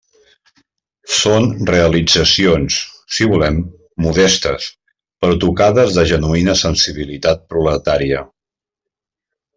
[1.15, 2.77] Són realitzacions,
[3.17, 3.59] si volem,
[4.07, 4.67] modestes,
[5.21, 8.29] però tocades de genuïna sensibilitat proletària.